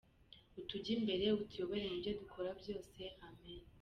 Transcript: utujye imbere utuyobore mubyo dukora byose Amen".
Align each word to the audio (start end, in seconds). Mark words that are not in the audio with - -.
utujye 0.59 0.91
imbere 0.97 1.25
utuyobore 1.41 1.81
mubyo 1.89 2.11
dukora 2.19 2.49
byose 2.59 2.99
Amen". 3.27 3.63